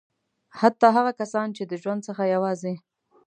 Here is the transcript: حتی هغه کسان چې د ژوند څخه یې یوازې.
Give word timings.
حتی 0.59 0.87
هغه 0.97 1.11
کسان 1.19 1.47
چې 1.57 1.63
د 1.65 1.73
ژوند 1.81 2.01
څخه 2.07 2.23
یې 2.25 2.31
یوازې. 2.35 2.73